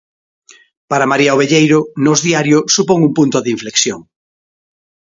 [0.89, 3.99] Para María Obelleiro, Nós Diario supón un punto de inflexión.